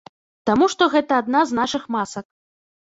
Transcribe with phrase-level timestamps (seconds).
[0.49, 2.25] Таму што гэта адна з нашых масак.